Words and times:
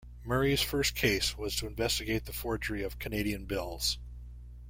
Murray's 0.23 0.61
first 0.63 0.95
case 0.95 1.37
was 1.37 1.55
to 1.57 1.67
investigate 1.67 2.25
the 2.25 2.33
forgery 2.33 2.81
of 2.81 2.97
Canadian 2.97 3.45
bills. 3.45 3.99